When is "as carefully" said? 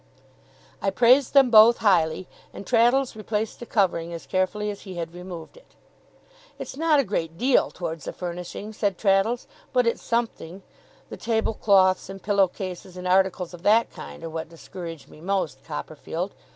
4.13-4.71